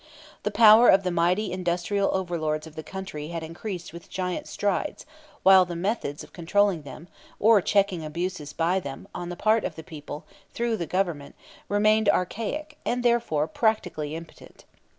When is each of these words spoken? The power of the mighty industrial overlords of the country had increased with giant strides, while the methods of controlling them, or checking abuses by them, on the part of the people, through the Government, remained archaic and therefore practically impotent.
The 0.41 0.49
power 0.49 0.89
of 0.89 1.03
the 1.03 1.11
mighty 1.11 1.51
industrial 1.51 2.09
overlords 2.11 2.65
of 2.65 2.73
the 2.75 2.81
country 2.81 3.27
had 3.27 3.43
increased 3.43 3.93
with 3.93 4.09
giant 4.09 4.47
strides, 4.47 5.05
while 5.43 5.63
the 5.63 5.75
methods 5.75 6.23
of 6.23 6.33
controlling 6.33 6.81
them, 6.81 7.07
or 7.39 7.61
checking 7.61 8.03
abuses 8.03 8.51
by 8.51 8.79
them, 8.79 9.07
on 9.13 9.29
the 9.29 9.35
part 9.35 9.63
of 9.63 9.75
the 9.75 9.83
people, 9.83 10.25
through 10.55 10.77
the 10.77 10.87
Government, 10.87 11.35
remained 11.69 12.09
archaic 12.09 12.79
and 12.83 13.03
therefore 13.03 13.47
practically 13.47 14.15
impotent. 14.15 14.65